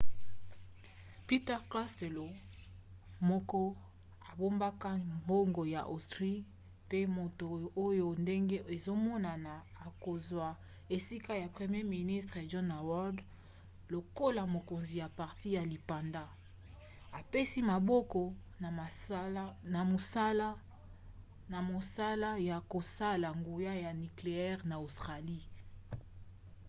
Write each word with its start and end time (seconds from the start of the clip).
peter 1.27 1.59
costello 1.73 2.27
moko 3.29 3.61
abombaka 4.29 4.89
mbongo 5.17 5.63
ya 5.75 5.81
austrie 5.93 6.45
pe 6.89 6.99
moto 7.17 7.47
oyo 7.85 8.07
ndenge 8.23 8.57
ezomonana 8.75 9.53
akozwa 9.87 10.47
esika 10.95 11.33
ya 11.41 11.47
premier 11.55 11.87
ministre 11.97 12.39
john 12.51 12.69
howard 12.77 13.17
lokola 13.93 14.41
mokonzi 14.55 14.95
ya 15.01 15.07
parti 15.19 15.47
ya 15.57 15.63
lipanda 15.71 16.23
apesi 17.19 17.59
maboko 17.71 18.21
na 21.51 21.59
mosala 21.69 22.29
ya 22.49 22.57
kosala 22.71 23.27
nguya 23.39 23.73
ya 23.85 23.91
nikleyere 24.01 24.63
na 24.69 24.75
australie 24.85 25.45